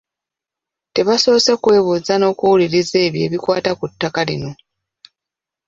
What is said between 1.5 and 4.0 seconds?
kwebuuza n'okuwuliriza ebyo ebikwata ku